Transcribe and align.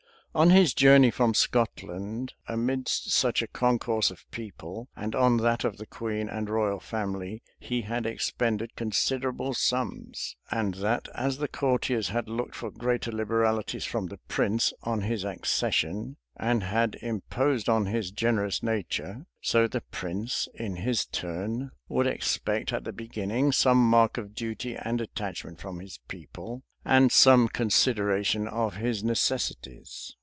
On 0.33 0.49
his 0.49 0.73
journey 0.73 1.11
from 1.11 1.33
Scotland, 1.33 2.35
amidst 2.47 3.11
such 3.11 3.41
a 3.41 3.47
concourse 3.49 4.09
of 4.11 4.23
people, 4.31 4.87
and 4.95 5.13
on 5.13 5.35
that 5.35 5.65
of 5.65 5.75
the 5.75 5.85
queen 5.85 6.29
and 6.29 6.49
royal 6.49 6.79
family 6.79 7.43
he 7.59 7.81
had 7.81 8.05
expended 8.05 8.77
considerable 8.77 9.53
sums; 9.53 10.37
and 10.49 10.75
that, 10.75 11.09
as 11.15 11.39
the 11.39 11.49
courtiers 11.49 12.07
had 12.07 12.29
looked 12.29 12.55
for 12.55 12.71
greater 12.71 13.11
liberalities 13.11 13.83
from 13.83 14.07
the 14.07 14.19
prince 14.29 14.71
on 14.83 15.01
his 15.01 15.25
accession, 15.25 16.15
and 16.37 16.63
had 16.63 16.95
imposed 17.01 17.67
on 17.67 17.87
his 17.87 18.09
generous 18.09 18.63
nature, 18.63 19.25
so 19.41 19.67
the 19.67 19.81
prince, 19.81 20.47
in 20.53 20.77
his 20.77 21.05
turn, 21.07 21.71
would 21.89 22.07
expect, 22.07 22.71
at 22.71 22.85
the 22.85 22.93
beginning, 22.93 23.51
some 23.51 23.85
mark 23.89 24.17
of 24.17 24.33
duty 24.33 24.77
and 24.77 25.01
attachment 25.01 25.59
from 25.59 25.81
his 25.81 25.99
people, 26.07 26.63
and 26.85 27.11
some 27.11 27.49
consideration 27.49 28.47
of 28.47 28.77
his 28.77 29.03
necessities. 29.03 30.15